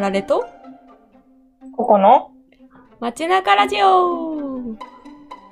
[0.00, 0.46] あられと
[1.76, 2.30] ここの？
[3.00, 4.34] 街中ラジオ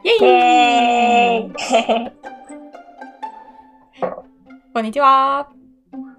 [0.02, 2.12] イイェイェーイ
[4.72, 5.50] こんにちは。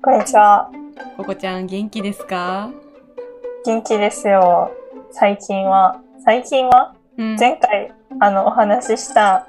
[0.03, 0.69] こんにちは。
[1.17, 2.69] ここちゃん元気ですか？
[3.65, 4.69] 元気ですよ。
[5.09, 6.93] 最近は、最近は？
[7.17, 7.35] うん。
[7.35, 9.47] 前回、あの、お話しした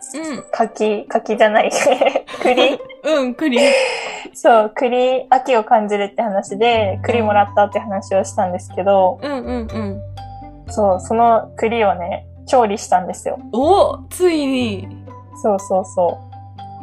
[0.53, 1.71] 柿、柿じゃない、
[2.43, 3.15] 栗うん。
[3.19, 3.59] うん、栗。
[4.43, 10.01] そう、栗、秋を感じるって話で、栗もらったって話をしたんですけど、うんうんうん。
[10.73, 13.39] そう、その栗をね、調理したんですよ。
[13.53, 14.89] おついに。
[15.43, 16.19] そうそうそ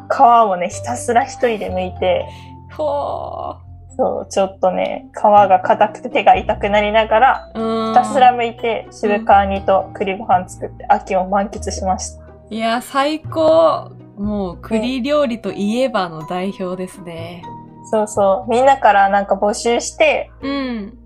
[0.07, 0.13] う。
[0.13, 2.27] 皮をね、ひたすら一人で剥いて、
[2.73, 3.55] ほ
[3.97, 7.51] そう、ちょっとね、皮が硬くて手が痛くなりながら。
[7.55, 12.23] ひたすら剥いて、渋皮煮と栗ご飯作って秋を満喫しました。
[12.51, 13.89] いや、最高。
[14.17, 17.43] もう、栗料理といえばの代表ですね。
[17.89, 18.51] そうそう。
[18.51, 20.97] みんなからなんか募集して、うん。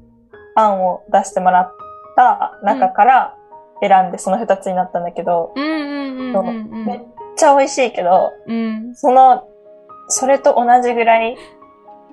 [0.56, 1.72] 案を出してもらっ
[2.16, 3.36] た中から
[3.81, 7.00] 選んでその二つになったんだけど、うんうんうんそううんめっ
[7.36, 8.56] ちゃ美味しいけど、うん。
[8.56, 8.95] うん。
[8.95, 9.48] その、
[10.08, 11.38] それと同じぐらい、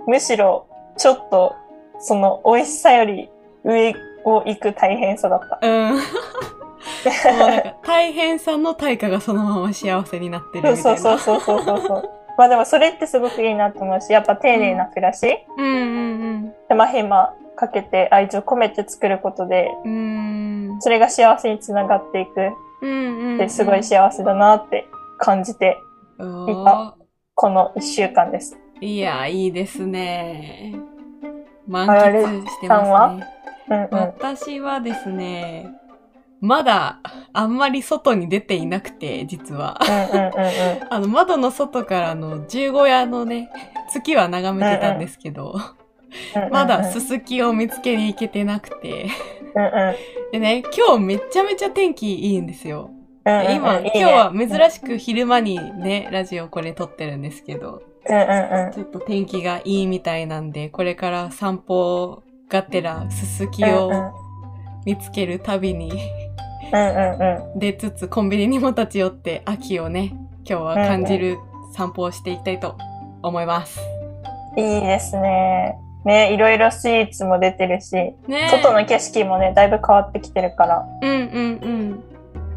[0.06, 1.54] むしろちょっと、
[2.00, 3.28] その美味しさより
[3.64, 5.58] 上を行く大変さだった。
[5.62, 5.98] うん。
[7.04, 10.98] もうなんか、大変さの対価がそのまま幸せになってるみたいな。
[10.98, 12.10] そうそうそうそうそう。
[12.36, 15.68] まあでもそれってすごくいいなと思うし、やっぱ丁寧な暮らし、うんう
[16.46, 20.70] ん手間暇かけて愛情込めて作ることで、うん。
[20.70, 20.80] うん。
[20.80, 23.34] それが幸せにつながっていくうんうん。
[23.36, 24.86] ってすごい幸せだなって
[25.18, 25.76] 感じて、
[26.20, 26.96] おいーた
[27.34, 28.56] この一週間です。
[28.80, 30.76] いや、いいですね。
[31.66, 33.08] 満喫してさんは？
[33.08, 33.26] ますね。
[33.70, 33.90] うんうん。
[33.90, 35.66] 私はですね、
[36.40, 37.00] まだ
[37.32, 39.78] あんまり外に出ていなくて、実は。
[40.90, 43.50] あの、窓の外からの十五夜のね、
[43.90, 45.56] 月は眺めてたんですけど。
[46.50, 49.06] まだすすすきを見つけに行けてなくて。
[50.32, 52.90] でね、今日めちゃめちゃ天気いいんですよ。
[53.24, 57.82] 今、今日は珍しく昼間にね、ラジオこれ撮ってるんですけど。
[58.72, 63.90] ちょっと天気がいいみたいなんで、これから散歩がてらすすきを
[64.86, 65.92] 見つけるたびに
[66.72, 67.58] うんうんうん。
[67.58, 70.14] 出つつコンビニにも立ち寄って秋をね、
[70.48, 71.38] 今日は感じる
[71.74, 72.76] 散歩をしていきたいと
[73.22, 73.80] 思います。
[74.56, 75.78] いいですね。
[76.04, 82.02] ね、いろいろスイーツも出てるし、ね外の景色もね、だいぶ変わってきてるから、うんうん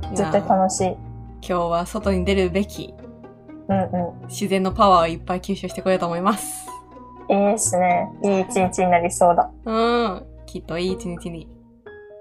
[0.09, 0.15] うん。
[0.15, 0.87] 絶対楽しい。
[1.41, 2.93] 今日は外に出るべき
[3.67, 6.67] うんう自然のパワーをいっぱい吸収してこようと思います。
[7.29, 7.33] ん。
[7.33, 8.09] いいですね。
[8.23, 9.49] いい一日になりそうだ。
[9.65, 10.25] うん。
[10.45, 11.47] きっといい一日に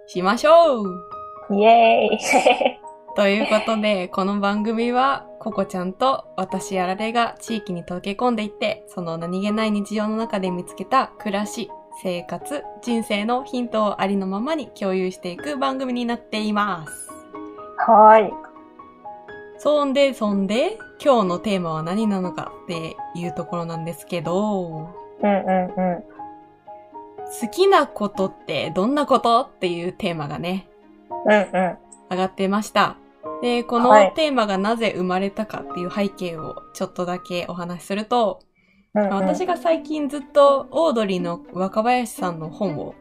[0.06, 1.09] しましょう
[1.52, 2.18] イエーイ
[3.16, 11.68] ということで、この番組は、ココちゃんと私あられが地域に溶け込んでいって、その何気ない日常の中で見つけた暮らし、
[12.04, 17.08] 生活、人生のヒントをありのままに共有していく番組になっています。
[17.78, 18.32] はーい。
[19.58, 24.88] そんで、そんで、今日のテーマは何なのかっていうところなんですけど、
[25.20, 26.04] うんうんうん。
[27.40, 29.42] 好きなことってどんなこと？
[29.42, 30.68] っていうテーマがね。
[32.10, 32.96] 上がってました。
[33.42, 34.14] で、このはい。
[34.14, 38.40] テーマがなぜ生まれたかっていう背景をちょっとだけお話しすると、
[38.94, 42.94] うんうん、私が最近ずっとオードリーの若林さんの本を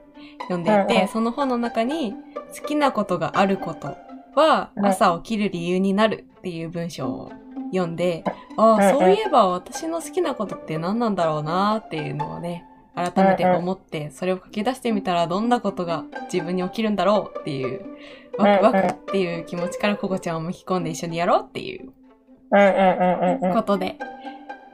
[0.44, 1.08] 読んでいて、うんうん。
[1.08, 2.14] その本の中に
[2.60, 3.96] 好きなことがあること
[4.36, 7.32] はうん朝起きる理由になるっていう文章を
[7.72, 8.24] 読んで、
[8.58, 12.66] ああ、そういえば私の好きなことって何なんだろうなっていうのをね、
[12.96, 17.86] 改めて思って、それを書き出してみたらどんなことが自分に起きるんだろうっていう、
[18.38, 21.92] ワクワクっていう気持ちからココちゃんを巻き込んで一緒にやろうっていう
[22.52, 23.54] うんうんうんうんうん。
[23.54, 23.98] ことで、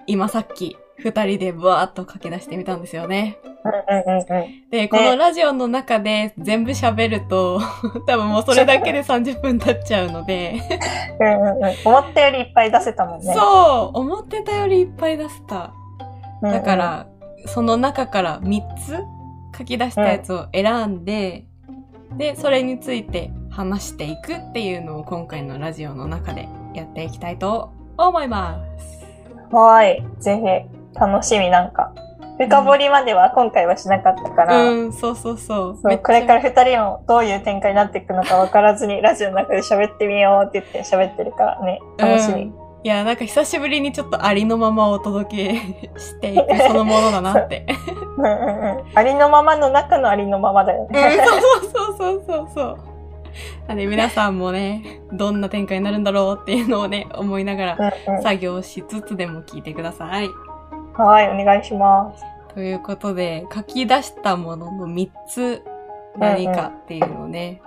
[0.08, 3.38] 今さっき二人でブワーっと書き出してみたんですよね。
[4.70, 7.60] で、このラジオの中で全部喋ると、
[8.08, 10.62] 多分もうそれだけで30分経っちゃうので、
[11.20, 11.74] うんうんうん。
[11.84, 13.34] 思ったよりいっぱい出せたもんね。
[13.34, 15.74] そう思ってたよりいっぱい出せた。
[16.42, 17.08] だか、ら、
[17.48, 18.98] その中から3つ
[19.58, 21.46] 書き出したやつを選んで、
[22.18, 29.06] で、それについて話していくっていうのを今回のラジオの中でやっていきたいと思います。
[29.52, 30.22] はーい。
[30.22, 30.38] ぜ
[30.94, 31.94] ひ、楽しみなんか。
[32.38, 35.80] 深掘りまでは今回はしなかったから、うん、そうそうそう。
[35.82, 42.44] そうこれから二人もどういう展開になっていくのか分からずに、ラジオの中で喋ってみようって言って喋ってるからね、楽しみ。
[42.44, 45.56] うんいや、なんか久しぶりにちょっとありのままお届け
[46.00, 47.66] していくそのものだなって。
[48.16, 48.84] うんうんうん。
[48.94, 51.18] ありのままの中のありのままだようん、ね。
[51.26, 52.78] そうそうそうそうそう。
[53.68, 57.78] なんで皆さんもね、どんな展開になるんだろうっていうのをね、思いながら
[58.08, 60.30] うんうん作業しつつでも聞いてください。
[60.94, 62.24] はい、お願いします。
[62.54, 65.64] ということで、書き出したものの3つ
[66.20, 67.64] 何かっていうのをね、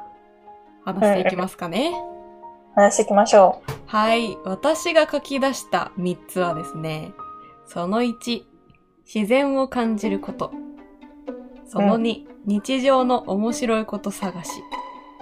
[0.84, 1.90] 話していきますかね。
[2.78, 4.38] 話していきましょはい。
[4.44, 7.12] 私が書き出した3つはですね、
[7.66, 8.44] その1、
[9.12, 10.52] 自然を感じること。
[11.66, 14.62] その2、日常の面白いこと探し。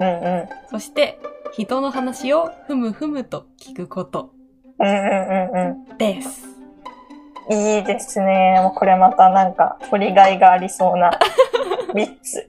[0.01, 0.05] う。
[0.05, 0.49] うんうん。
[0.71, 1.19] そして、
[1.55, 4.33] 人の話をふむふむと聞くこと
[4.79, 6.47] うんうんうんうです。
[7.49, 7.53] ん。
[7.55, 8.61] いいですね。
[8.61, 11.11] もうこれまたなんか、掘りがいがありそうな
[11.97, 12.49] 3つ。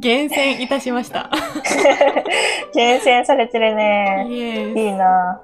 [0.00, 1.30] 厳選いたしました。
[2.74, 4.26] 厳選されてるね。
[4.28, 5.40] いいな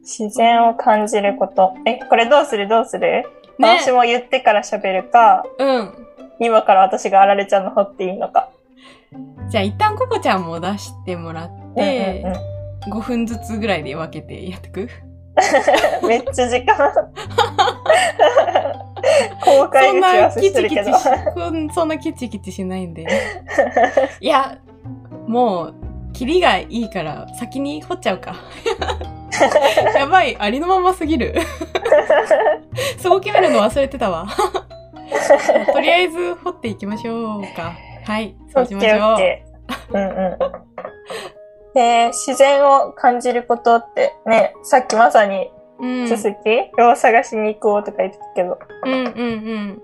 [0.00, 1.74] 自然を感じること。
[1.86, 2.68] え、これどうする？
[2.68, 3.24] どうする、
[3.58, 5.94] ね私も言ってから喋るか、うん。
[6.40, 8.50] 今から私があられちゃんの掘っていいのか。
[9.48, 12.36] じゃあ一旦ココちゃんも出してもらっうんてうん、うん
[12.98, 14.88] 5分ずつぐらいで分けてやってく？
[16.06, 16.76] めっちゃ時間。
[19.42, 20.92] 公開打ち合そんなわせキしてるけど。
[21.74, 23.06] そんなキチキチしないんで。
[24.20, 24.58] いや、
[25.26, 25.74] もう、
[26.12, 28.34] キリがいいから先に掘っちゃうか。
[29.94, 31.34] やばい、ありのまますぎる。
[32.98, 34.26] そこ決めるの忘れてたわ。
[35.72, 37.74] とりあえず掘っていきましょうか。
[38.06, 39.18] はい、オそうしましょう。
[41.74, 49.82] で、自然を感じることってね、さっきまさにうん、続き、を探しに行こうとか言ってたけど、うんうんうん。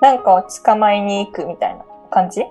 [0.00, 2.44] なんかを捕まえに行くみたいな感じ？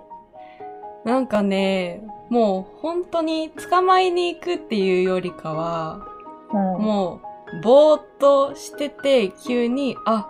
[1.03, 6.07] なんかね、もう本当に捕まえに行くっていうよりかは、
[6.51, 6.57] うん。
[6.81, 7.19] も
[7.53, 10.29] う、ぼーっとしてて、急に、あ、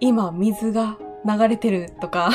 [0.00, 2.30] 今水が流れてるとか。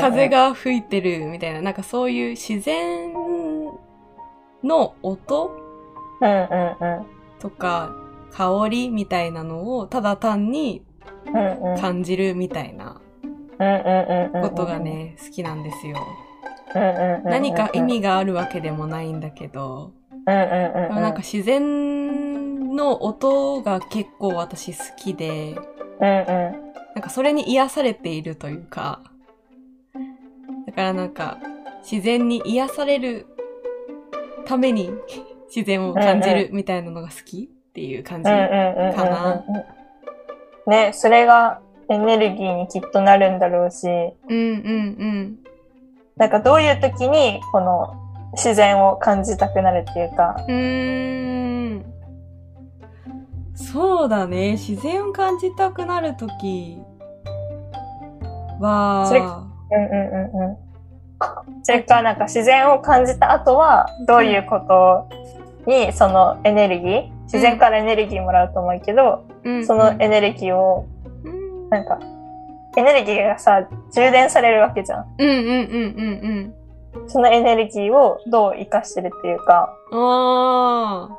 [0.00, 0.28] 風。
[0.28, 3.12] が吹いてるみたいな、なんかそういう自然
[4.64, 5.67] の音
[6.20, 7.06] うんうんうん。
[7.38, 7.94] とか
[8.32, 10.82] 香りみたいなのをただ単に。
[11.78, 13.00] 感じるみたいな。
[14.40, 14.78] ことが。
[14.78, 15.98] ね、好きなんですよ。
[17.24, 19.92] 何か意味があるわけでもないんだけど。
[20.26, 25.56] でもなんか自然の音が結構私好きで。
[26.00, 29.02] なんかそれに癒されているというか、
[30.66, 31.38] だからなんか
[31.82, 33.26] 自然に癒される
[34.46, 34.90] ために
[35.54, 38.30] 自然を感じるみたいなのが好きっていう感じ。
[38.30, 38.94] うんうんうんうん。
[38.94, 39.44] かな。
[40.66, 45.38] ね、それがエネルギーにきっとなるんだろうし、うんうん
[46.16, 47.94] なんかどういう時にこの
[48.32, 50.54] 自然を感じたくなるっていうか、うん。
[50.54, 51.84] うーん。
[53.54, 54.52] そうだね。
[54.52, 56.78] 自然を感じたくなるとき
[58.60, 60.56] は、それうんうんうんうん。
[61.62, 65.08] それかなんか自然を感じた後はどういうこと
[65.66, 70.86] にそのエネルギー、自然からエネルギーもらうと思うけど、うんそのエネルギーを
[71.24, 71.98] うんなんか、
[72.76, 75.06] エネルギーがさ、充電されるわけじゃん。
[75.18, 76.54] うんうんうんうん
[77.06, 79.74] そのエネルギーをどう活かしてるっていうか。
[79.90, 79.98] うん。
[79.98, 81.18] ああ。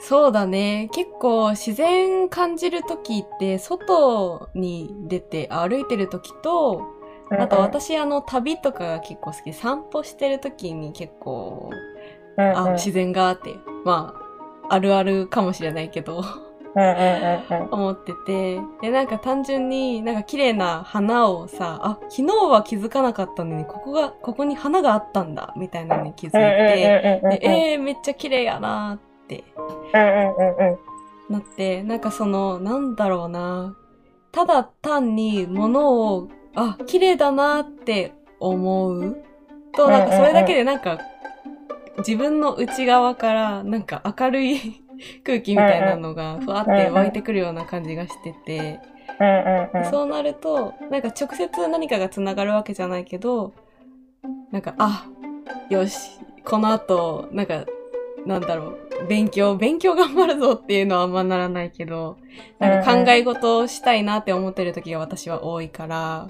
[0.00, 0.88] そうだね。
[0.92, 6.82] 結構自然感じるときって、外に出て歩いてるときと、
[7.30, 11.70] あと、私あの旅とかが結構好きで、散歩してるときに結構、
[12.36, 14.14] うんうん、あ、自然があって、ま
[14.68, 16.24] あ、あるあるかもしれないけど。
[17.70, 26.38] 思ってて、で、なんか単純になんか綺麗な花をさ、あ、昨日は気づかなかったのに、ここが、ここに花があったんだ、みたいなのに気づいて、
[27.42, 29.44] えー、めっちゃ綺麗やなーって
[29.92, 31.32] うんうんうんうん。
[31.32, 33.76] なって、なんかその、なんだろうな、
[34.32, 39.16] ただ単に物を、あ、綺麗だなって思う
[39.76, 40.98] と、なんかそれだけでなんか、
[41.98, 44.82] 自分の内側からなんか明るい
[45.24, 48.80] 空気みたいなのがふわって湧いてくるような感じがしてて。
[49.90, 53.52] そうなると、なんか直接何かが繋がるわけじゃないけど、
[54.50, 55.06] なんか、あ、
[55.68, 57.64] よし、この後、なんか、
[58.26, 62.16] なんだろう、勉強、勉強頑張るぞっていうのはあんまならないけど、
[62.58, 66.28] なんか考え事をしたいなって思ってる時が私は多いから。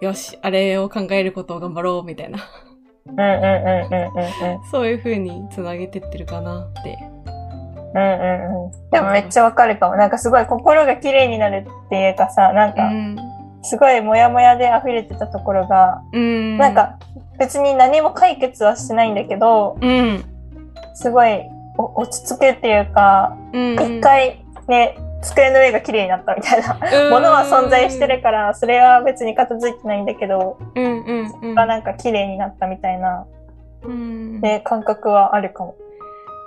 [0.00, 2.38] よし、あれを考えることを頑張ろうみたいな、
[3.06, 4.70] うんうんうんうんうんうん。
[4.70, 6.98] そういう風に繋げてってるかなって。
[7.94, 8.90] うんうんうん。
[8.90, 9.96] でもめっちゃわかるかも。
[9.96, 13.16] なんかすごい心が綺麗になるっていうかさ、なんか、うん。
[13.62, 16.58] すごいモヤモヤで溢れてたところが、うん。
[16.58, 16.98] なん、か
[17.38, 20.24] 別に何も解決はしてないんだけど、うん。
[20.94, 21.42] すごい
[21.76, 23.98] お落ち着くっていうか、うん。
[23.98, 26.78] 一回ね、机の上が綺麗になったみたいな。
[27.06, 31.54] うん、ものは存在してるから、それは別に片付いてないんだけど、うんうんうん。
[31.54, 33.26] がなんか綺麗になったみたいな、
[33.82, 34.40] うん。
[34.40, 35.74] ね、感覚はあるかも。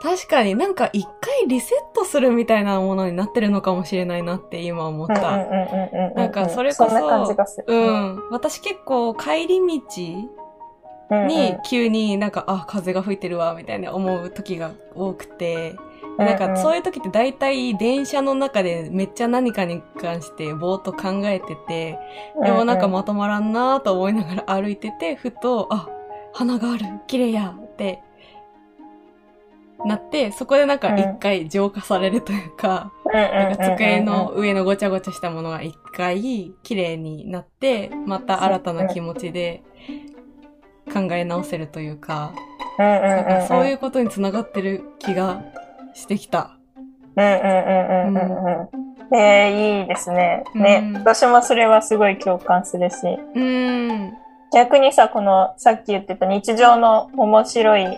[0.01, 5.15] 確かになんか一回リセットするみたいなものになってるのかもしれないなって今思った。
[6.15, 7.73] なんかそれこそんな感じがする。
[7.73, 8.29] うん。
[8.29, 9.81] 私結構帰り道
[11.09, 15.75] に急になんか、あ、風が吹いてるわ、みたいな思う時が多くて、
[16.17, 21.99] なんかそういう時って大体電車の中でめっちゃ何かに関してぼーっと考えてて、
[22.43, 25.87] でもなんかまとまらんなーと思いながら歩いてて、ふと、あ、
[26.33, 27.55] 花がある、綺麗や。
[27.57, 28.01] って
[29.85, 39.61] なって、そこでなんか一回浄化されるというか、なんか机の上のごちゃごちゃしたものが一回綺麗になって、また新たな気持ちで
[40.91, 42.33] 考え直せるというか、
[42.79, 45.43] なんかそういうことにつながってる気が
[45.97, 46.57] してきた。
[47.15, 47.37] うんうんうん
[48.07, 49.15] うんうんうん。
[49.15, 50.43] えー、いいですね。
[50.53, 52.95] ね、うん私もそれはすごい共感するし。
[53.03, 54.13] うーん。
[54.53, 57.97] 逆にさ、このさっき言ってた日常の面白い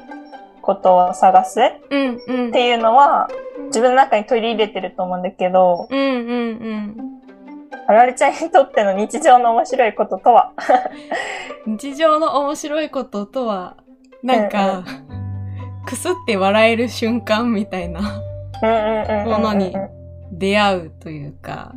[0.62, 2.52] ことを探すっうんうん。
[2.52, 3.28] ていうのは
[3.66, 6.98] 自分の中に取り入れてると思うんだけど、うんうんうん。
[7.88, 10.54] あられちゃんにとっての日常の面白いこととは？
[11.68, 13.76] 日常の面白いこととは、
[14.24, 14.84] なんか、
[15.90, 18.22] くすって笑える瞬間みたいな。
[19.26, 19.74] ものに
[20.32, 21.74] 出会うというか、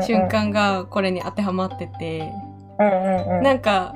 [0.00, 2.32] 瞬間がこれに当てはまってて、
[2.78, 3.94] なんか、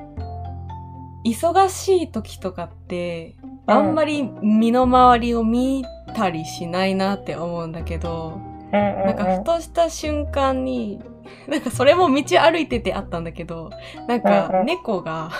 [1.24, 3.34] 忙しい時とかって、
[3.66, 5.84] あんまり身の回りを見
[6.14, 8.38] たりしないなって思うんだけど、
[8.70, 11.02] なんかふとした瞬間に、
[11.48, 13.70] なんかそれも道歩いててあったんだけど、
[14.06, 15.30] なんか猫が、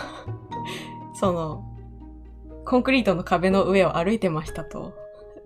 [1.15, 1.68] その、
[2.69, 4.93] コンクリートの壁の上を歩いてましたと。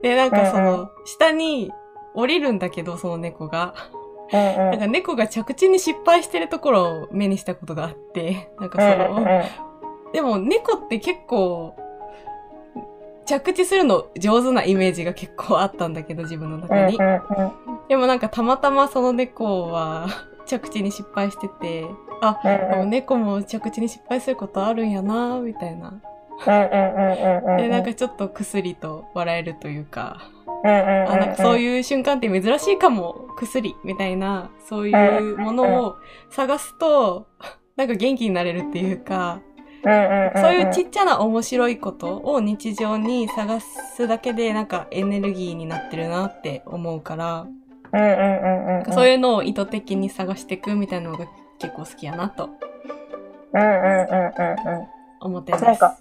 [0.03, 1.71] で、なんかその、下に
[2.15, 3.75] 降りるんだけど、その猫が。
[4.33, 9.25] なんか猫が着地に失敗してるところを目にしたことがあって、なんかその、
[10.13, 11.77] でも猫って結構、
[13.25, 16.99] 着地するの上手なイメージが結構あったんだけど、自分の中に。
[17.89, 20.09] でもなんかたまたまその猫は
[20.47, 21.87] 着地に失敗してて、
[22.21, 22.41] あ、
[22.87, 26.01] 猫も着地に失敗することあるんやなみたいな。
[26.45, 30.31] で、なんかちょっとくすりと笑えるというか、
[30.65, 34.93] あ、なんかそうういう瞬間って珍しいかも、くすり、みたいな、そうい
[35.33, 35.97] うものを
[36.31, 37.27] 探すと、
[37.77, 39.41] なんか元気になれるっていうか、
[39.83, 39.91] そ
[40.51, 47.47] ういうちっちゃな面白いことを日常に探すだけでなんかエネルギーになってるなって思うから、
[48.93, 51.27] そういうのを意図的に探していくみたいなのが
[51.59, 52.51] 結構好きやなと
[55.21, 55.65] 思ってます。
[55.65, 55.99] なんか、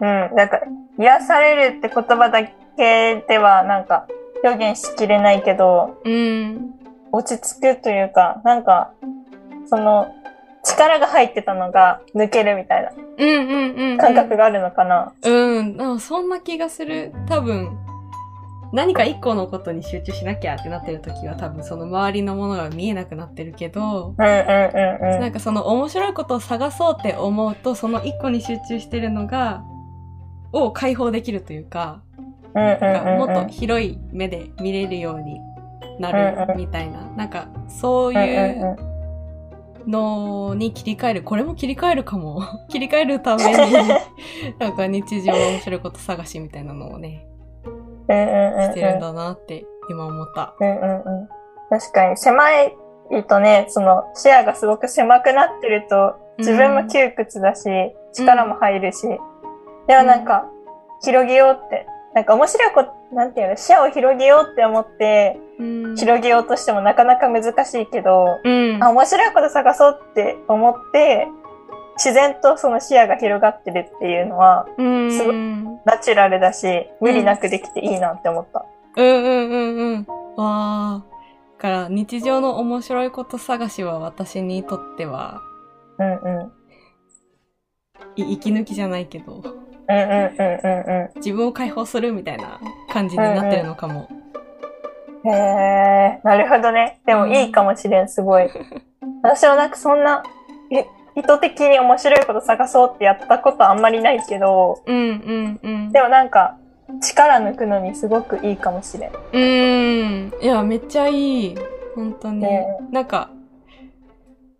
[0.00, 0.60] うん、なんか、
[0.98, 2.44] 癒されるって言葉だ
[2.76, 4.06] けではなんか
[4.42, 6.74] 表現しきれないけど、うん。
[7.12, 8.92] 落ち着くというか、なんか、
[9.66, 10.14] その、
[10.62, 13.98] 力が入ってたのが抜けるみたいなうんうんうん、うん。
[13.98, 15.12] 感覚があるのかな。
[15.22, 15.76] うん。
[15.76, 17.12] なんかそんな気がする。
[17.26, 17.70] 多分、
[18.72, 24.14] 何か一個のことに集中しなきゃってなってる時は多分その周りのものが見えなくなってるけど。
[24.16, 29.64] なんかその面白いことを探そうって思うと、その一個に集中してるのが、
[30.52, 32.02] を解放できるというか、
[32.54, 35.40] なんかうんもっと広い目で見れるように
[36.00, 36.12] な
[36.46, 38.76] るみたいな、なんかそううんいう
[39.86, 42.42] のに切り替える、これも切り替えるかも。
[42.68, 43.56] 切り替えるために、
[44.58, 47.26] なんか日常の面白いこと探しみたいなのをね、
[48.06, 50.54] してるんだなって今思った。
[50.60, 51.28] うんうんうん。
[51.70, 52.74] 確かに、狭い
[53.28, 57.68] とね、その視野がすごく狭くなってると、自分も窮屈だし、
[58.12, 59.06] 力も入るし、
[59.86, 60.46] でもなんか、
[61.02, 68.82] 広げようって、なんか面白いこと、なんていうの、視野を広げようって思って、うん、広げようとしてもなかなか難しいけど、うん。
[68.82, 71.28] あ、面白いこと探そうって思って、
[72.02, 75.12] 自然とその視野が広がってるっていうのは、うん。
[75.12, 78.64] すごうんナチュラルだし、無理なくできていいなって思った。
[78.96, 80.06] うんうんうん。
[80.36, 81.04] わあ。
[81.58, 85.42] だから日常の面白いこと探しは私にとっては、
[85.98, 86.52] うんうん。
[88.16, 89.54] い息抜きじゃないけど、うんうん
[89.90, 91.16] うんうんうん。
[91.16, 94.08] 自分を解放するみたいな感じになってるのかも。
[95.26, 97.00] へえ、なるほどね。
[97.04, 98.48] でもいいかもしれん、すごい。
[99.22, 100.22] 私はなんかそんな、
[100.70, 100.86] え、
[101.16, 105.92] 意図的に面白いこと探そうってやったことあんまりないけど、うんうんうん。
[105.92, 106.56] でもなんか、
[107.02, 109.10] 力抜くのにすごくいいかもしれん。
[109.10, 110.42] うーん。
[110.42, 111.54] いや、めっちゃいい。
[111.94, 112.40] 本当に。
[112.40, 113.30] ねなんか、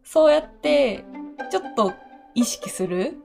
[0.05, 1.05] そうやって、
[1.51, 1.93] ちょっと
[2.35, 3.17] 意識する？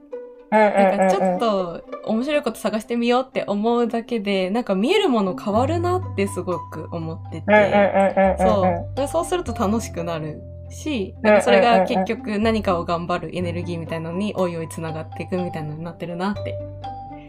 [0.50, 8.36] なんかちょっと面白いこと探してみようって思うだけで、なんか見えるもの変わるなってすごく思ってて。
[8.38, 8.96] そう。
[8.96, 16.58] でそうすると楽しくなるし、なんかそれが結局何かを頑張るエネルギーみたいなのにおいおい繋がっていくみたいなのになってるなって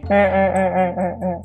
[0.04, 1.42] うんうんうんうんうんうん。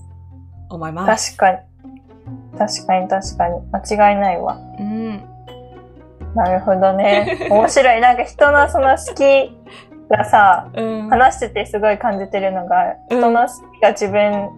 [0.70, 1.38] 思います。
[1.38, 2.58] 確かに。
[2.58, 3.62] 確かに確かに。
[3.72, 4.58] 間違いないわ。
[4.80, 5.24] うん。
[6.36, 7.38] なるほどね。
[7.52, 8.02] 面白い。
[8.02, 9.58] なんか人のその好き
[10.10, 11.10] がさ、うん。
[11.10, 13.48] 話しててすごい感じてるのが、うん人の好
[13.78, 14.50] きが自分、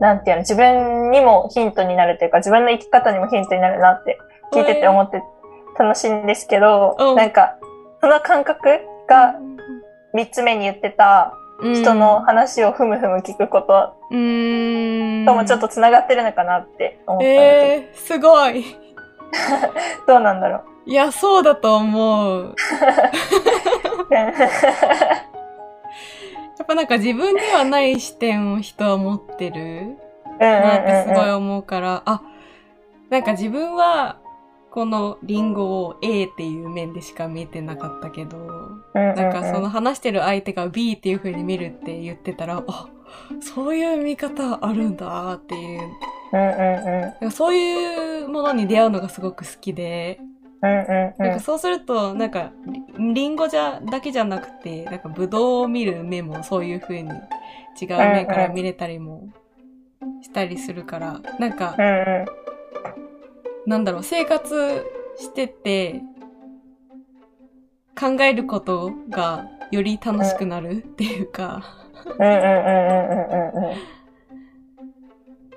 [0.00, 4.18] なんていうの、自分にもヒントになるというか、自分の生き方にもヒントになるなって
[4.52, 5.22] 聞いてて思って
[5.78, 7.56] 楽しいんですけど、うんなんか、
[8.00, 9.34] その感覚が
[10.12, 15.24] 三つ目に言ってた人の話をふむふむ聞くことうん。
[15.26, 18.64] ともちょっと繋がってるのかなって思ったえー、すごい。
[20.06, 20.90] どうなんだろう。
[20.90, 22.54] いや、そうだと思う。
[24.10, 24.28] や
[26.62, 29.96] っぱなんか自分にはない視点を人は持ってる
[30.38, 32.22] なってすごい思うから、あ、
[33.10, 34.16] なんか自分は
[34.70, 38.38] このリンゴを A っていう面でしか見えてなかったけど、
[38.94, 42.88] ななんかその話してる相手が B っていう風に見るって言ってたら、あ、
[43.40, 45.80] そういう見方あるんだっていう、
[46.32, 50.20] うんうそういうものに出会うのがすごく好きで、
[50.62, 52.52] うんうんなんかそうすると、なんか、
[52.98, 57.10] リリンゴじゃ、だけじゃなくて、なんか、ブドウを見る目もそういう風に
[57.80, 59.30] 違う目から見れたりも
[60.20, 61.74] したりするから、なんか
[63.70, 64.84] なんだろう、生活
[65.16, 66.02] してて、
[67.96, 71.62] 考えることがより楽しくなるっていうか、
[72.04, 73.76] うんうんうんうんうんうん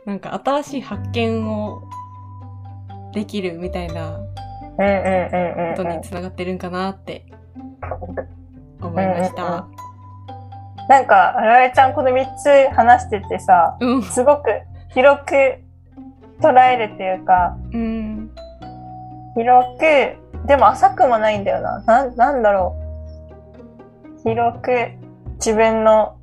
[0.05, 1.82] なんか新しい発見を
[3.13, 7.25] できるみたいなうんうんうんうんことにつながってるんかなって
[8.79, 9.67] 思いました。
[10.88, 14.03] なんか、あられちゃんこの3つ話しててさ、うん。
[14.03, 14.50] すごく
[14.89, 15.62] 広く
[16.42, 18.32] 捉えるっていうか、うん。
[19.36, 21.82] 広く、でも浅くもないんだよな。
[21.82, 22.75] なん、なんだろ
[24.25, 24.30] う。
[24.30, 24.92] 広く
[25.36, 26.16] 自分の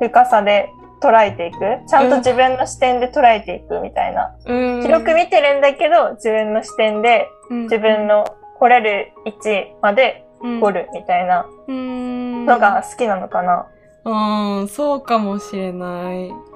[0.00, 0.68] 深さで
[1.02, 1.58] 捉えていく。
[1.88, 4.34] ちゃんと自分の視点で捉えていくみたいな。
[4.46, 4.82] うん。
[4.82, 8.24] 広く見てるんだけど、自分の視点で自分の
[8.58, 12.46] 来れる位置まで来るみたいなうん。
[12.46, 13.66] のが好きなのかな。
[14.04, 16.49] うん、そうかもしれない。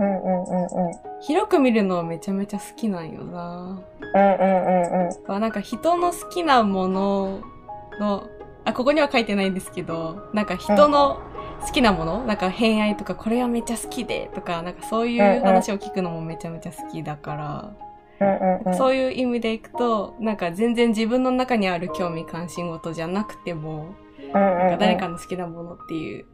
[0.00, 0.92] うんうんうんうん。
[1.20, 3.80] 広く見るのはめちゃめちゃ好きなんよな。
[4.14, 5.40] うんうんうんうん。
[5.40, 7.40] なんか人の好きなもの
[8.00, 8.26] の、
[8.64, 11.20] あ、ここには書いてないんですけど、なんか人の
[11.60, 17.72] 好きなもの、なんか偏愛とかこれはめっちゃ好きでとか、なんかそういう話を聞くのもめちゃめちゃ好きだから、
[18.20, 18.74] うんうんうん。
[18.74, 23.94] そういう意味でいくと、なんか全然自分の中にある興味関心事じゃなくても、
[24.32, 26.24] なんか誰かの好きなものっていう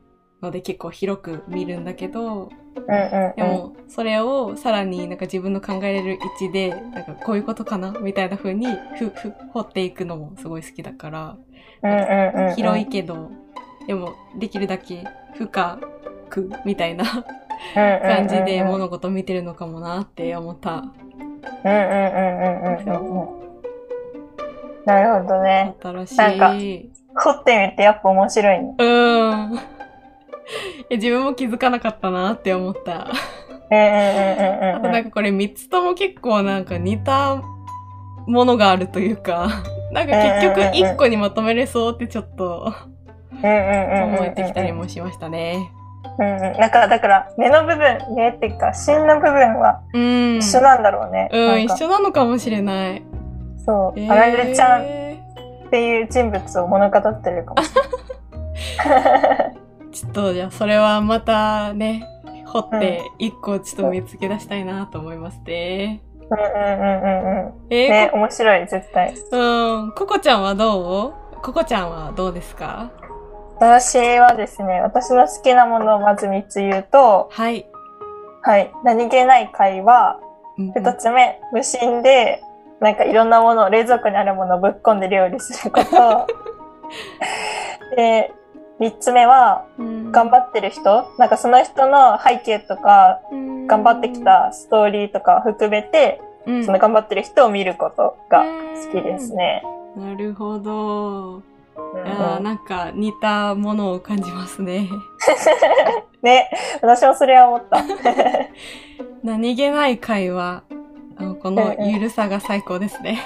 [0.42, 3.36] ので結構広く見るんだけど、うんうんうん。
[3.36, 8.66] でも、それをさらになんか自分の考えれる位置で、なんかこういうことかなみたいな風に
[8.98, 11.36] ふ、ふ、掘っていくのもすごい好きだから、
[12.54, 13.30] 広いけど、
[13.86, 15.78] でもできるだけ深
[16.28, 17.04] くみたいな
[17.74, 20.84] 感感じで物事見てるのかもなって思った。
[21.64, 23.46] うんうんうんうんうんうん。
[24.84, 25.74] なるほどね。
[25.82, 26.16] 新しい。
[26.16, 28.74] なんか掘ってみてやっぱ面白いね。
[28.78, 29.75] うん。
[30.90, 33.08] え 自分も気づかなかったなって思った。
[33.08, 37.42] あとなんかこれ3つとも結構なんか似た
[38.26, 39.48] ものがあるというか、
[39.92, 42.72] なんか結局1個にまとめれそうってちょっと。
[43.32, 45.70] 思えてきたりもしましたね。
[46.18, 46.40] うんうん。
[46.58, 50.38] なんかだから根の部分、根っていうか芯の部分はうん。
[50.38, 51.28] 一緒なんだろうね。
[51.32, 53.02] うん、なんか一緒なのかもしれない。
[53.64, 54.00] そう。
[54.00, 54.84] えーあられちゃんっ
[55.70, 59.55] ていう人物を物語ってるかもしれない。
[59.96, 62.06] ちょっとじゃあそれはまたね、
[62.46, 66.02] 掘って1個ちょっと見つけ出したいなと思いますね。
[66.30, 67.54] うんうんうんうんうん。
[67.70, 69.14] えーね、面白い、絶対。
[69.14, 71.40] うん、ココちゃんはどう？
[71.40, 72.90] ココちゃんはどうですか？
[73.58, 77.66] 私はですね、私の好きなものをまず3つ言うと、はい。
[78.42, 80.20] はい、何気ない会話。
[80.58, 82.42] うん2つ目、無心で、
[82.80, 86.26] なんかいろんなものを、冷蔵庫にあるものをぶっ込んで料理すること。
[87.96, 88.32] で、
[88.80, 91.12] 3つ目は、うん頑張ってる人？
[91.18, 93.20] なんかその人の背景とか、
[93.66, 99.62] 頑張ってき、たストーリーとかを含めて、うんその頑張ってる人を見ることが好きですね。
[99.96, 101.36] なるほど。
[101.36, 104.88] うんいやーなんか似たものを感じますね。
[106.22, 107.82] ね、私もそれは思った。
[109.22, 110.62] 何気ない会話。
[111.42, 113.18] このゆるさが最高ですね。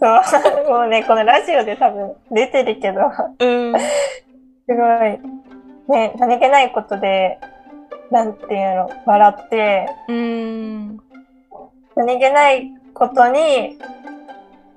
[0.00, 3.02] そう、 もうね、このラジオで多分出てるけど、
[3.38, 3.74] うん。
[4.70, 7.40] すごい、ね、何気ないことで、
[8.12, 11.00] なんていうの、笑って、うん。
[11.96, 13.76] 何気ないことに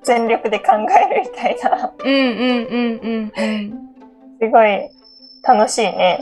[0.02, 2.30] 全力で考えるみたいな、うんうん
[2.64, 3.70] うんうんうん。
[4.40, 4.90] すごい
[5.44, 6.18] 楽しいね。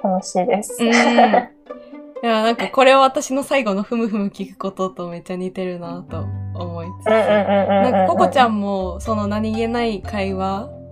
[0.00, 0.76] 楽しいです。
[0.80, 0.90] うん。
[0.90, 6.20] いや、なんかこれは私の最後のふむふむ聞くこととめっちゃ似てるなと
[6.54, 7.06] 思いつつ。
[7.08, 10.83] なんかココちゃんんもその何気ない会話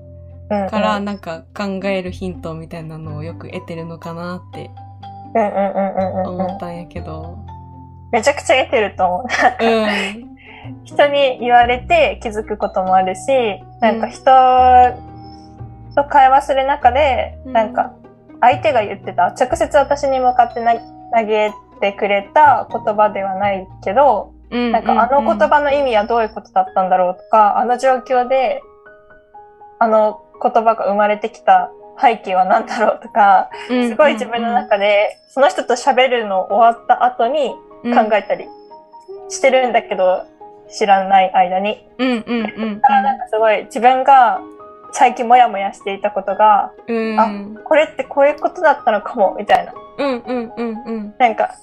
[0.70, 4.70] からなんか考えるヒントみたいなのをよく得てるのかなって。
[5.34, 7.38] 思ったんやけど。
[8.12, 9.64] めちゃくちゃ得てると思う。
[9.64, 10.32] うん。
[10.84, 13.20] 人に言われて気づくこともあるし、
[13.80, 14.24] なんか人
[15.96, 17.92] と会話する中で、うんなんか
[18.40, 24.72] 相手が言ってた、直接私に向かってな投げてくれた言葉ではないけど、うん。
[24.72, 28.60] なんかあの言葉の意味はどういうことだったんだろうとか、あの状況で
[29.78, 37.50] あの言葉が生まれてきた背景は何だろうとか、うんすごい自分の中でその人と喋るの終わった後に
[37.82, 38.46] 考えたり
[39.28, 40.24] してるんだけど、
[40.70, 41.86] 知らない間に。
[41.98, 44.40] うんうんうんだからなんかすごい自分が
[44.92, 47.20] 最近モヤモヤしていたことが、うん。
[47.20, 47.28] あ
[47.64, 49.72] これってこういうことだったのかも、みたいな。
[49.98, 51.54] うんうんうんうんなんか、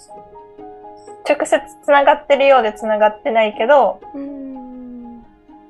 [1.28, 4.59] 直接繋がってるようで繋がってないけど、うん。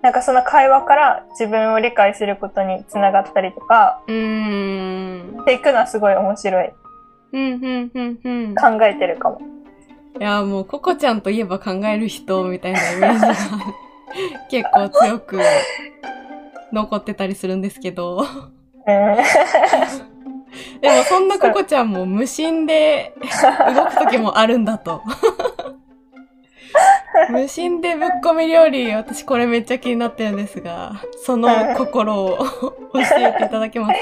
[0.02, 5.36] なんかその会話から自分を理解することに繋がったりとか、うん。
[5.40, 6.70] していくのはすごい面白い。
[7.34, 8.56] うんうんうんうん。
[8.56, 9.42] 考えてるかも。
[10.20, 13.34] いや、もう、ココちゃんといえば考える人みたいなイメージが
[14.50, 15.40] 結構強く
[16.72, 18.26] 残ってたりするんですけど。
[18.88, 19.18] うん。
[20.82, 23.14] でも、そんなココちゃんも無心で
[23.76, 25.02] 動く時もあるんだと。
[27.30, 30.94] 無心でぶっこみ料理、私これめっちゃ気になってるんですが、
[31.26, 34.00] その心を教えていただけますか？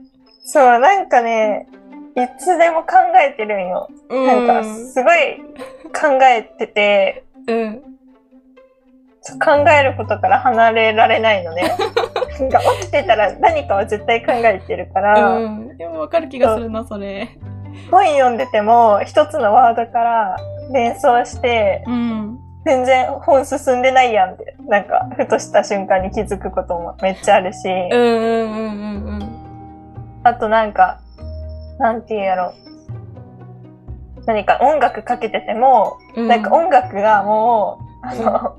[0.44, 1.66] そう、なんかね、
[2.16, 2.86] いつでも考
[3.24, 3.88] えてるんよ。
[4.08, 5.36] うなんか、すごい
[5.92, 7.82] 考えてて、うん。
[9.44, 11.72] 考えることから離れられないのね。
[12.38, 15.76] なんか起きてたら何かは絶対考えてるから、うん。
[15.76, 17.28] でもわかる気がするな、それ。
[17.90, 20.36] 本読んでても一つのワードから
[20.72, 22.38] 連想して、うん。
[22.66, 29.46] 全然本進んでないやんって、なんかふとした瞬間に気づくこともめっちゃあるし、うんうんうんうん
[30.24, 31.00] あとなんか、
[31.78, 32.52] なんて言うんやろ。
[34.26, 36.26] 何か音楽かけてても、うん。
[36.26, 38.56] なんか音楽がもう、あの、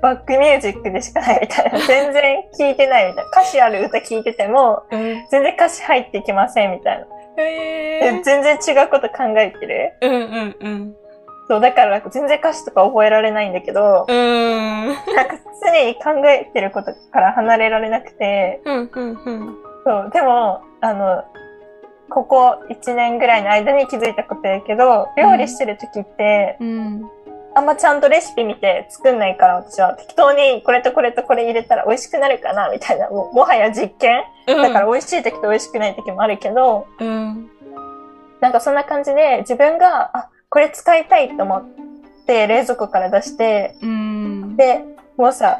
[0.00, 1.84] バックミュージックでしかないみたいな。
[1.84, 3.30] 全然聴いてないみたいな。
[3.30, 5.26] 歌詞ある歌聴いてても、うん。
[5.32, 7.06] 全然歌詞入ってきませんみたいな。
[7.42, 9.94] えで全然違うこと考えてる。
[10.00, 10.08] ー。
[10.08, 10.94] うんうんうん。
[11.48, 14.86] そう、だから全然歌詞とか覚えられないんだけど、うん。
[14.88, 14.96] なん
[15.28, 19.56] か常に考えてることから離れられなくて、うんうんうん。
[19.84, 21.24] そう、でも、あの、
[22.10, 27.02] ここ1年ぐらいの間に気づいたことやけど、料理してる時って、うん。
[27.56, 37.50] あんまちゃんとレシピ見て作んないから私は適当にこれとこれとこれ入れたら美味しくなるかなみたいな、もうもはや実験だから美味しい時と美味しくない時もあるけど、うん。
[38.40, 41.64] なんかそんな感じで自分が、あ、これ使いたいと思っ
[42.28, 44.56] て冷蔵庫から出して、うん。
[44.56, 44.84] で、
[45.16, 45.58] もうさ、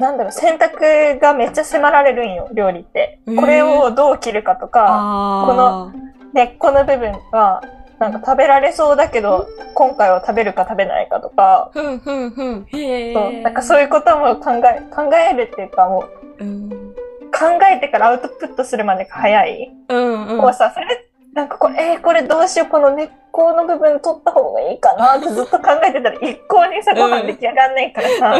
[0.00, 3.20] なんだろう、選択がめっちゃ迫られるんよ、料理って。
[3.26, 5.92] これをどう切るかとか、あ
[6.32, 7.62] 根っこの部分は、
[7.98, 12.66] なんか食べられそうだけど、今回は食べるか食べないかとか、ふんふんふん。
[12.72, 13.12] へえ。
[13.12, 16.06] そうなんかそういうことも考え、考えるっていうかも
[16.40, 16.70] う、うん。
[16.70, 19.70] 考えてからアウトプットするまでが早い。
[19.90, 20.40] うんうん。
[20.40, 28.34] こうさ、それ、なんかこれ、えーこれどうしよう、この根っこの部分取った方がいいかなってずっと考えてたら、 一向にさ、ご飯出来上がんないからさ、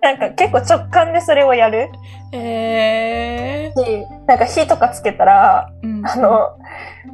[0.00, 1.90] なんか結構直感でそれをやる。
[2.32, 3.72] へえ。
[3.76, 6.02] し、なんか火とかつけたら、うん。
[6.06, 6.48] あ、の、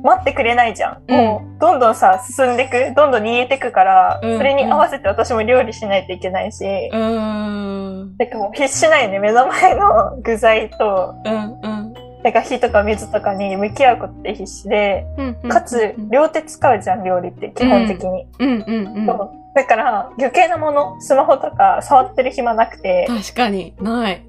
[0.05, 1.03] 待ってくれないじゃん。
[1.09, 1.17] うん。
[1.17, 4.39] もう、どんどんさ、進んでく、どんどん煮えてくから、うん。
[4.39, 8.17] それに合わせて私も料理しないといけないし、うん。
[8.17, 11.86] なんかもう必死ないね、目の前の具材と、うんうん。
[12.27, 15.49] なんか火とか水とかに向き合うことって必死で、うんうん。
[15.49, 18.27] かつ、両手使うじゃん、料理って、基本的に。
[18.41, 19.07] うんうん
[19.55, 24.27] だから、余計なもの、スマホとか触ってる暇なくて、確かに、ない。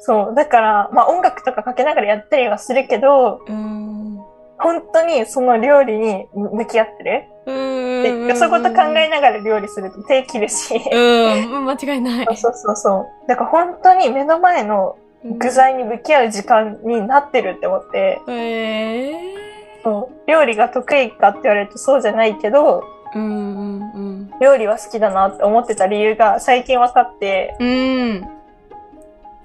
[0.00, 0.34] そう。
[0.34, 4.20] だから、まあ音楽とかかけながらやったりはするけど、うん。
[4.58, 7.24] 本当にその料理に向き合ってる。
[7.46, 8.26] うん。
[8.26, 10.74] で、そういうこと考えながら料理すると手切るし。
[10.74, 12.36] うん、間違いない。
[12.36, 13.28] そうそうそう。
[13.28, 19.34] だから本当に目の前の具材に向き合う時間になってるって思って、へえ。
[19.84, 27.68] そう料理が得意かって言われるとそうじゃないけど、うんうん料理は好きだなって思ってた理由が最近分かって、うん。
[27.68, 28.28] うん。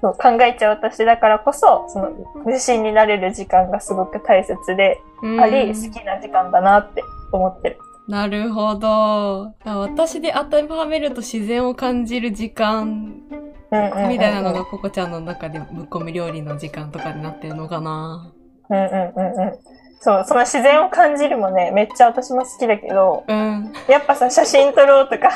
[0.00, 2.10] そう考えちゃう私だからこそ、その
[2.44, 7.78] 無心になれる時間がすごく大切でうんあり、好きな時間だなって思ってる。
[8.08, 9.52] なるほど。
[9.64, 18.32] あ私で当てはめると自然を感じる時間うんうんうんうんみたいなのがココちゃんの中でぶっこみ料理の時間とかになってるのかな。
[18.70, 19.58] うんうんうんうん。
[20.00, 23.72] そう、その自然を感じるもね、めっちゃ私も好きだけど、うん。
[23.88, 25.28] やっぱさ、写真撮ろうとか、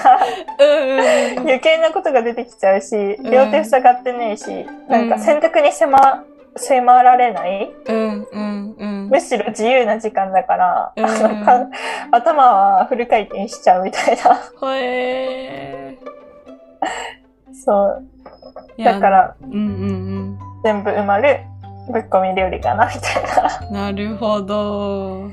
[0.59, 1.38] うん。
[1.40, 7.73] 余計なことが出てきちゃうし、ん両手塞がってねえし、なんか選択に迫、迫られない？
[7.87, 8.29] うん。
[8.31, 8.75] うん。
[8.79, 9.09] うん。
[9.11, 11.68] むしろ自由な時間だから、うんあのか
[12.12, 14.37] 頭はフル回転しちゃうみたいな。
[14.61, 15.99] ほえ
[17.54, 18.04] そう。
[18.78, 18.84] ー。
[18.84, 19.10] だか。
[19.10, 21.40] ら、うんうん全部埋まる
[21.92, 23.66] ぶっ込み料理かな、みたいな。
[23.66, 23.74] うん。
[23.74, 25.28] なるほど。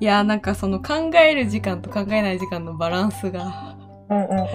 [0.00, 3.76] いや、なんかその考える時間と考えない時間のバランスが、
[4.08, 4.48] うんうんうん。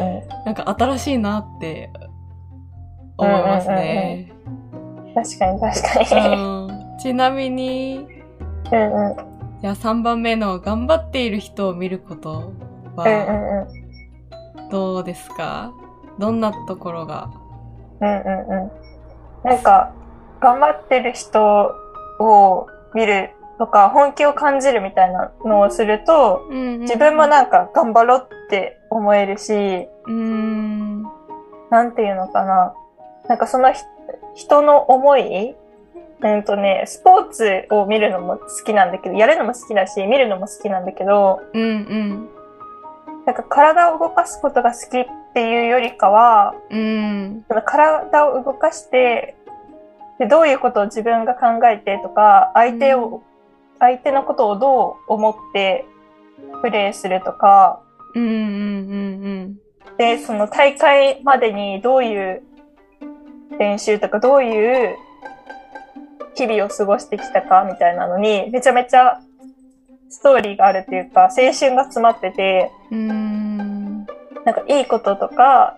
[0.45, 1.89] なんか新しいなって
[3.17, 4.31] 思いますね。
[5.15, 6.35] 確かに確かに。
[6.35, 6.97] うん。
[6.99, 8.05] ちなみに、
[8.71, 9.15] うんうん。
[9.61, 12.45] じゃあ3番目の頑張っている人を見ることうん
[12.97, 14.69] うはんうん。
[14.69, 15.71] どうですか？
[16.19, 17.30] どんなところが？
[18.01, 18.71] うんうんうん。
[19.43, 19.91] なんか、
[20.39, 21.71] 頑張ってる人
[22.19, 31.04] を見るとか、本気を感じるみたいなのをすると、自自分もなんか頑張ろうって思えるし、うーん。
[31.69, 32.73] なんていうのかな。
[33.28, 33.82] なんかそのひ
[34.36, 35.56] 人の思い
[36.21, 42.30] うんとね、スポーツを見るのも好きなんだけど、やるのも好きだし、見るのも好きなんだけど、うんうん。
[43.25, 47.45] なんか体を動かすことが好きっていうよりかは、うん。
[47.65, 49.35] 体を動かして、
[50.19, 53.23] でどういうことを自分が考えてとか、相手を、
[53.79, 55.85] 相手のことをどう思って
[56.61, 57.81] プレーするとか、
[58.13, 58.33] うんうんう
[59.47, 59.59] ん。
[59.97, 62.43] で、その大会までにどういう
[63.57, 64.95] 練習とか、どういう
[66.35, 69.19] 日々を過ごしてきたかみたいなのに、めちゃめちゃ
[70.09, 74.05] ストーリーがあるっていうか、青春が詰まってて、うん。
[74.45, 75.75] なんかいいこととか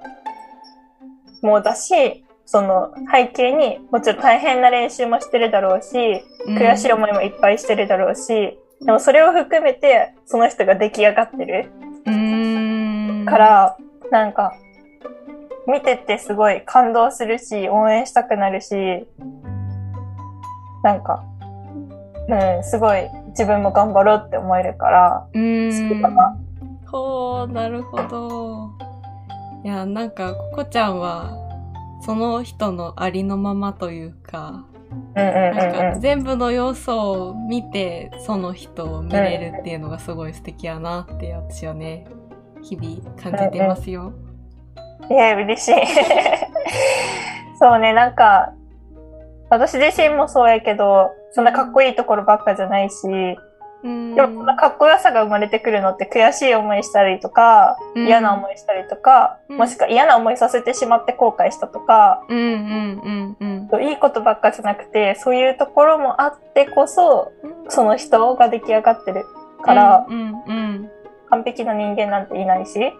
[1.41, 11.69] もうだし、その背景にもちろん大変な練習もしてるだろうし、悔しい思いもいっぱいしてるだろうし、でもそれを含めてその人が出来上がってる。
[13.25, 13.77] から、
[14.11, 14.53] なんか
[15.67, 19.05] 見ててすごい感動するし、応援したくなるし、
[20.83, 21.23] なんか、
[22.29, 25.95] うん、すごい自分も頑張ろうって思えるから、うー好ん。
[25.95, 26.35] きかな。
[26.87, 28.71] ほう、なるほど。
[29.63, 31.37] いや、なんか、ここちゃんは、
[32.01, 36.01] その人のありのままというか、うんかうんうん。
[36.01, 42.07] 全部の要素を見て、その人を見れるっていうのがすごい素敵やなって私はね、
[42.63, 44.13] 日々感じてますよ。
[45.11, 45.75] いや、嬉しい。
[47.59, 48.53] そうね、なんか、
[49.49, 53.37] 私自身もそうやけど、そんなかっこいいところばっかじゃないし、
[53.83, 54.15] うん。
[54.15, 63.83] でもそんなかっこよさが生まれてくるのって悔しい思いしたりとか、うん嫌な思いしたりとか、うんもしくは嫌な思いさせてしまって後悔したとか、うんうんうんうん。
[63.83, 67.31] いいことばっかじゃなくて、そういうところもあってこそ、
[67.69, 69.25] その人が出来上がってる
[69.61, 70.05] から、
[71.29, 72.93] 完璧な人間なんていないし。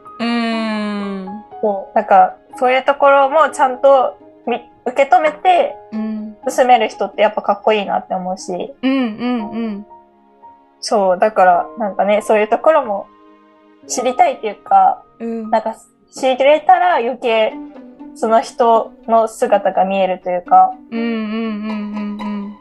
[1.62, 6.07] そう、なんか、そういうところもちゃんとみ受け止めてうん。
[6.50, 9.86] 進める人ってやっぱかっこいいなって思うし、うんうんうん。
[10.80, 13.08] そう、だから、なんかね、そういうところも
[13.88, 15.50] 知りたいっていうか、うん。
[15.50, 15.76] なんか
[16.14, 17.54] 知れたら余計
[18.18, 22.58] その人の姿が見えるというか、うんうんうんうんうん。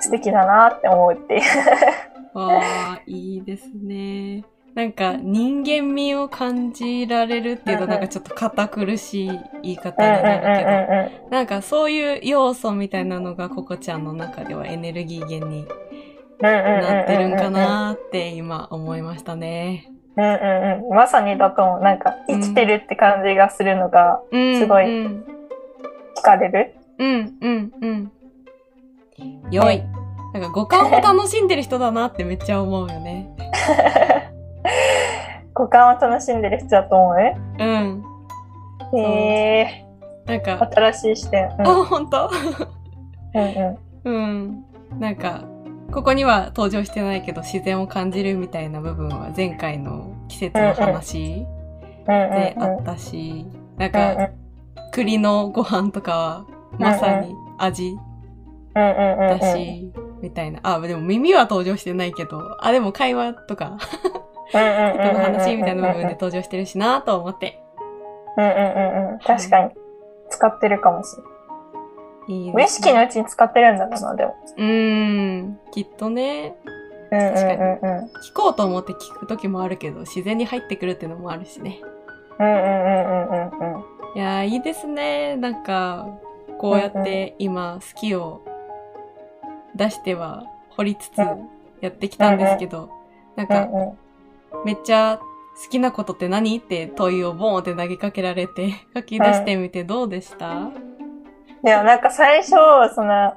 [0.00, 1.42] 素敵だなって思うっていう。
[2.38, 4.44] わあ、いいですね。
[4.74, 9.30] なんか人間味を感じられるっていうとなんかちょっと堅苦しい
[9.62, 15.66] 言い方になるけど、なんかそういう要素みたいなのがココちゃんの中ではエネルギー源に
[16.40, 19.92] なってるんかなーって今思いましたね。
[20.16, 20.94] うんうんうん。
[20.94, 21.80] まさにだと思う。
[21.80, 24.58] なんか生きてるって感じがするのがうん。
[24.58, 25.24] すごいうん。
[26.18, 26.74] 惹かれる。
[26.98, 28.12] うん、うん、うん。
[29.50, 29.82] 良い。
[30.32, 33.28] なんか五感を楽しんでる人だなってめっちゃ思うよね。
[35.54, 37.16] 五感を楽しんでる人だと思う
[37.60, 38.04] うん。
[38.98, 39.84] へえ
[40.26, 41.48] なんか、新しい視点。
[41.58, 41.66] うん。
[41.66, 42.30] あ、ほんと
[43.34, 44.12] うんうん。
[44.12, 44.64] うん。
[44.98, 45.44] なんか、
[45.92, 51.46] ここには登場してないけど自然を感じるみたいな部分は前回の季節の話
[52.06, 54.30] であうんったし、なんか、
[54.92, 56.46] 栗のご飯とかは
[56.78, 57.96] まさに味
[58.74, 60.60] だし、みたいな。
[60.62, 63.78] あ、でも耳は登場してないけど、あ、でも会話とか、
[64.52, 67.62] うんうんうんうん人の話みたいな部分で登場してるしなと思って。
[68.36, 69.18] うんうんうんうん。
[69.20, 69.70] 確かに。
[70.30, 71.34] 使ってるかもしれない。
[72.26, 74.34] いい無意識のうちに使ってるんだろうな、でも。
[74.56, 76.56] うーん、きっとね、
[77.10, 78.04] うんうんうん確かにうん。
[78.06, 81.80] 聞こうと思って聞く時もあるけど、自然に入ってくるっていうのもあるしね。
[82.38, 83.84] うんうんうんうんうんうん。
[84.16, 85.36] いやー、いいですね。
[85.36, 86.06] なんか、
[86.58, 88.42] こうやって今、好きを
[89.76, 91.48] 出しては掘りつつ、うん
[91.80, 92.88] やってきたんですけど、
[93.36, 93.98] なんか、うんうん。
[94.64, 100.70] めっちゃ好きなことって何って問いをボーンって投げかけられて、 書き出してみてどうでした？
[101.64, 102.50] いや、なんか最初、
[102.94, 103.34] その、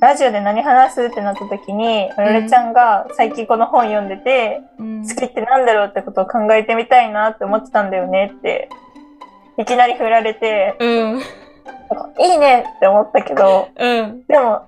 [0.00, 8.68] ラジオで何話すってなった時に、あられちゃんが最近この本読んでて、うん好きってなんだろうってことを考えてみたいなって思ってたんだよねって、
[9.58, 11.20] いきなり振られて、うん。
[12.18, 14.24] いいねって思ったけど、うん。
[14.26, 14.66] でも、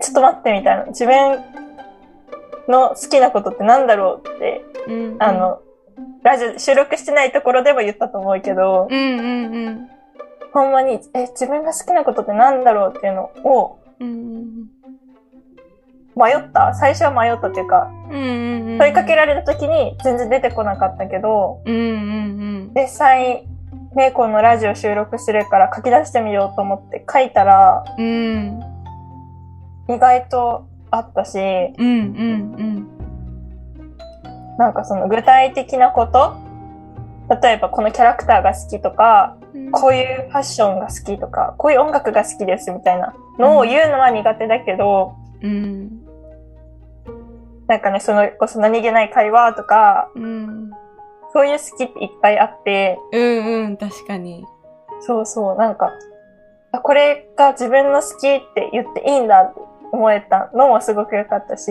[0.00, 0.84] ちょっと待ってみたいな。
[0.86, 1.38] 自分
[2.68, 5.16] の好きなことってなんだろうって、うん。
[5.18, 5.60] あ、の、
[6.22, 9.88] ラジオ収録してないところでも言ったと思うけど、うんうんうん。
[10.52, 14.68] ほんまに、え、自分が好きなことってなんだろうっていうのをうん
[16.14, 16.74] 迷った？
[16.74, 18.78] 最初は迷ったっていうか、うんうん。
[18.78, 23.48] 問いかけられた時に全然出てこなかったけど、うんうん実際、
[23.94, 28.60] ね、このラジオ収録するから書き出してみようと思って書いたら、うん。
[29.88, 29.94] うん。
[29.94, 32.88] 意外とあったし、うんうん
[34.58, 36.36] なんかその具体的なこと
[37.42, 39.70] 例えばこのキャラクターが好きとか、うん。
[39.70, 46.02] こういうファッションが好きとか、こういう音楽が好きですみたいなのを言うのは苦手だけど、うん。
[47.66, 50.70] なんかね、そのこそ何気ない会話とか、うん。
[51.32, 53.76] そういう好きっていっぱいあって、うんうん。
[53.76, 54.44] 確かに。
[55.00, 55.90] そうそう、なんか、
[56.72, 59.60] あこれが自分の好きって言っていいんだって
[59.92, 61.70] 思えたのもすごく良かったし。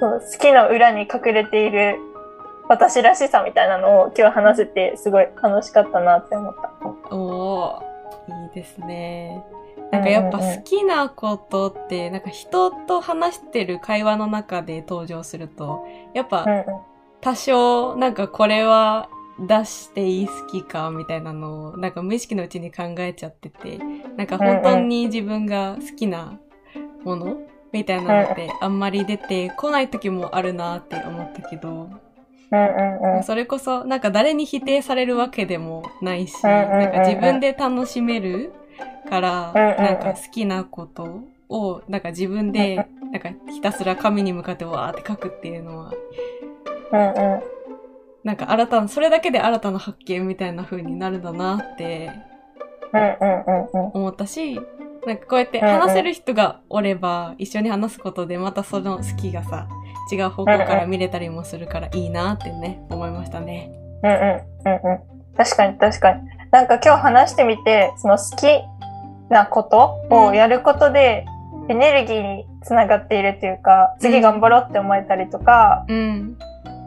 [0.00, 1.98] そう好きの裏に隠れている
[2.68, 7.14] 私らしさみたいなのを今日話せてすごい楽しかったなって思った。
[7.14, 9.44] おー、いいですね。
[9.90, 16.46] なんかやっぱ好きなことって、なんか人と話してる会話の中で登場すると、やっぱ
[17.20, 19.08] 多少なんかこれは
[19.46, 23.78] 出していい好きかみたいなのを、なんか無意識のうちに考えちゃってて、
[24.16, 26.38] なんか本当に自分が好きな
[27.04, 27.38] もの
[27.72, 31.90] みたいなのってあんまり出てこない時もあるなって思ったけど、
[33.22, 38.52] それこそなんか誰に否定されるわけでもないし、なんか自分で楽しめる
[39.08, 42.76] から、なんか好きなことをなんか自分で
[43.10, 45.92] なんかひたすら紙に向かってわーって書くっていうのは、
[46.92, 47.59] うんうん
[48.24, 52.10] なんか新たな、それだけで新たな発見みたいな風になるんだなって
[53.92, 54.60] 思ったし、
[55.06, 59.68] なんかこうやって話せる人がおれば、一緒に話すことでまたその好きがさ、
[60.12, 63.70] 違う方向から見れたりもするからいいなってね、思いましたね。
[64.02, 66.20] うんうんうんうん確かに確かに。
[66.50, 68.44] なんか今日話してみて、その好き
[69.30, 71.24] なことをやることで
[71.68, 76.36] エネルギーにつながっているっていうか、次頑張ろうって思えたりとか、うん。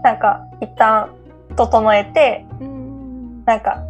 [0.04, 1.10] なんか一旦
[1.56, 3.44] 整えて、うん。
[3.46, 3.84] なんか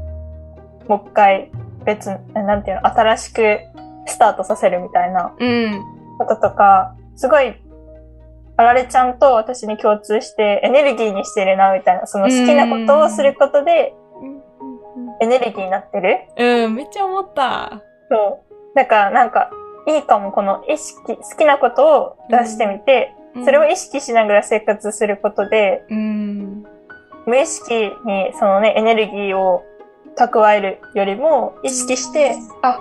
[0.87, 1.51] もう一回
[1.85, 3.59] 別、なんていうの、新しく
[4.05, 5.83] スタートさせるみたいなうん。
[6.17, 7.55] こととか、すごい、
[8.55, 13.93] あられちゃんと私に共通してエネルギーにしてるなみたいな、その好きなことをすることで
[15.21, 17.81] エネルギーになってるうん、めっちゃ思った。
[18.09, 18.75] そう。
[18.75, 19.49] だからなんか、
[19.87, 26.63] いいかも、この意識、好きなことを出してみて、それを意識しながら生活することで、うん。
[27.25, 27.73] 無意識
[28.05, 29.63] にそのね、エネルギーを
[30.15, 32.79] 蓄えるよりも、意識して、あ、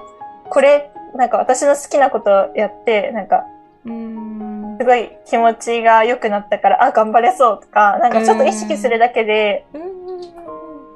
[0.51, 3.45] これ、なんか私の好きなことをやって、なんか、
[3.85, 4.77] うん。
[4.79, 9.67] すごい気持ちが良くなったから、あ、頑張れそうとか、なんかちょっと意識するだけで、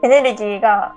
[0.03, 0.95] エネルギーが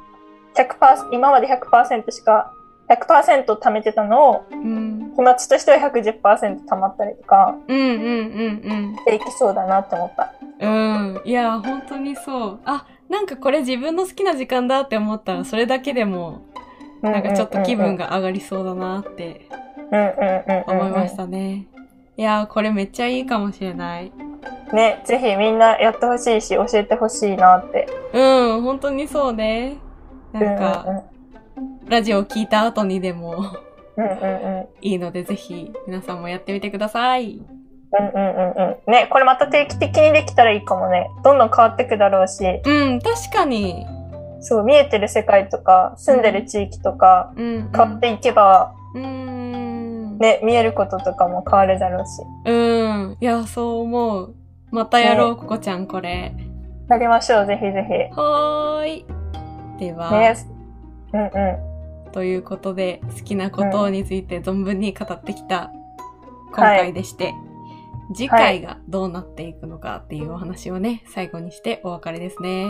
[0.55, 2.53] 100%、今まで100%しか、
[2.89, 5.08] 100%貯めてたのを、うん。
[5.19, 10.33] 気持ちとしては110%溜まったりとか、うんうんうんでいきそうだなって思った。
[10.61, 11.15] うん。
[11.15, 11.21] うん。
[11.25, 12.59] いや、本当にそう。
[12.63, 16.43] あ、なんかこれ自分の好きな時間だって思ったら、それだけでも、
[17.01, 19.47] なんかちょっと気分が上がりそうだなって
[19.91, 21.65] うんうんうんうん思いましたね。
[22.15, 24.13] いやー、これめっちゃいいかもしれない。
[24.71, 27.89] ね、ぜひみんなやってほしいし、教えてほしいなって。
[28.13, 29.75] うん、本当にそうね。
[30.31, 31.19] なんか、うん
[31.89, 33.43] ラジオを聞いた後にでも
[33.99, 37.41] うんうんうんいいので、ぜひ皆さんもやってみてください。
[37.91, 38.91] うんうんうんうん。
[38.91, 41.09] ね、これまた定期的にできたらいいかもね。
[41.23, 43.85] どんどん変わってくだろうし、うん、確かに。
[44.41, 47.69] そう、見えてる世界とか、住んでる地域とか、うん。
[47.75, 50.17] 変わっていけば、うん。
[50.17, 52.21] ね、見えることとかも変わるだろうし。
[52.45, 53.17] うん。
[53.19, 54.35] いや、そう思う。
[54.71, 56.33] またやろう、ここちゃん、これ。
[56.89, 59.05] やりましょう、ぜひぜはーい。
[59.79, 60.15] では、ひ。
[60.15, 60.35] ね。
[61.13, 61.68] うんうん。
[62.11, 65.71] ということで、好きなことについて存分に語ってきた
[66.51, 67.33] 今回でして、
[68.13, 72.67] 次回がどうなっていくのかっていうお話をね、最後にしてお別れですね。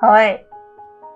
[0.00, 0.44] はい。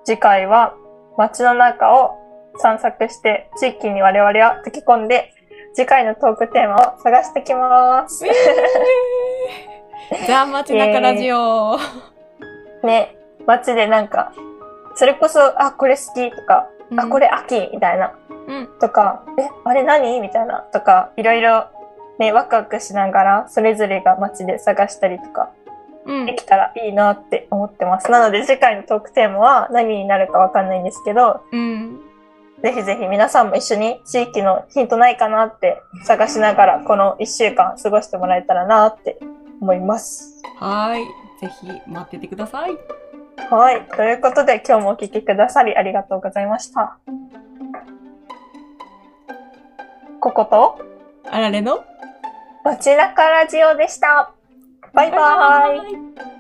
[0.05, 0.75] 次回は
[1.19, 2.13] 街の中を
[2.57, 5.35] 散策して地域に我々は溶け込んで
[5.75, 8.25] 次回のトークテーマを探してきます。
[10.27, 11.77] ザ・街中ラジオ。
[12.83, 14.33] ね、街でなんか、
[14.95, 17.27] それこそ、あ、これ好きとか、あ、これ。
[17.27, 18.15] れ秋みたいな、
[18.49, 18.69] うん。
[18.81, 21.67] とか、え、あれ何みたいな、とか、いろいろ、
[22.19, 25.51] ね、ワクワクしながら、それぞれが街で探したりとか、
[26.07, 26.35] うんで。
[26.35, 28.11] きたらいいなって思ってます。
[28.11, 32.01] なので次回のトークテーマは何になるかわかんないんですけど、うん。
[32.63, 39.19] ぜひぜひ皆さんも一緒に地域のヒントないかなって探しながらこの一週間過ごしてもらえたらなって
[39.61, 40.43] 思います。
[40.59, 41.07] はーい。
[41.41, 42.73] ぜひ待っててください。
[43.49, 43.83] はい。
[43.97, 46.99] ということで今日もお聞きくださりありがとうございました。
[50.21, 50.79] ここと
[51.31, 51.85] あられの？
[52.65, 54.33] 街中ラジオでした。
[54.93, 55.93] バイバーイ。
[55.95, 56.40] イ。